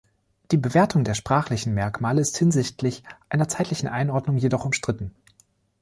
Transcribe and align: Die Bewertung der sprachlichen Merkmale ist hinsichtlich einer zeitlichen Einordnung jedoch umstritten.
Die 0.49 0.57
Bewertung 0.57 1.03
der 1.03 1.13
sprachlichen 1.13 1.75
Merkmale 1.75 2.21
ist 2.21 2.35
hinsichtlich 2.35 3.03
einer 3.29 3.47
zeitlichen 3.47 3.87
Einordnung 3.87 4.35
jedoch 4.35 4.65
umstritten. 4.65 5.11